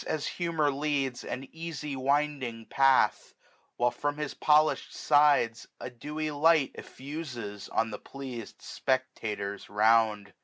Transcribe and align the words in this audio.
As 0.07 0.25
humour 0.25 0.71
leads, 0.73 1.23
an 1.23 1.47
easy 1.51 1.95
winding 1.95 2.65
path; 2.65 3.35
While, 3.77 3.91
from 3.91 4.17
his 4.17 4.33
polished 4.33 4.95
sides, 4.95 5.67
a 5.79 5.91
dewy 5.91 6.31
light 6.31 6.73
Eflfuses 6.73 7.69
on 7.71 7.91
the 7.91 7.99
pleas'd 7.99 8.63
spectators 8.63 9.69
round. 9.69 10.33